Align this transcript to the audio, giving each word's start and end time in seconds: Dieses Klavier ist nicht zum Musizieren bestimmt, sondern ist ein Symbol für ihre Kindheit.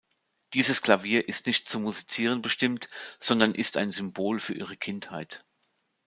Dieses 0.55 0.81
Klavier 0.81 1.27
ist 1.29 1.45
nicht 1.45 1.69
zum 1.69 1.83
Musizieren 1.83 2.41
bestimmt, 2.41 2.89
sondern 3.19 3.53
ist 3.53 3.77
ein 3.77 3.91
Symbol 3.91 4.39
für 4.39 4.55
ihre 4.55 4.75
Kindheit. 4.75 5.45